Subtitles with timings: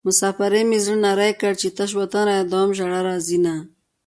[0.07, 3.53] مسافرۍ مې زړه نری کړ چې تش وطن رايادوم ژړا راځينه